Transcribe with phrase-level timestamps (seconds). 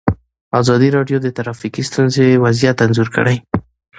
[0.59, 3.35] ازادي راډیو د ټرافیکي ستونزې وضعیت انځور کړی.